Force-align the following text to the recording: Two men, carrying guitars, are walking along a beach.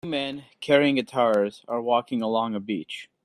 Two 0.03 0.09
men, 0.09 0.45
carrying 0.61 0.95
guitars, 0.95 1.63
are 1.67 1.79
walking 1.79 2.23
along 2.23 2.55
a 2.55 2.59
beach. 2.59 3.07